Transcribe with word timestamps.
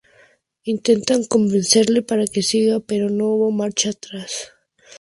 Intentan 0.73 1.21
convencerle 1.33 1.99
para 2.09 2.25
que 2.25 2.41
siga, 2.41 2.79
pero 2.79 3.11
no 3.11 3.25
hubo 3.27 3.51
marcha 3.51 3.91
atrás. 3.91 4.51